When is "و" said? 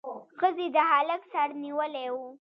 2.13-2.15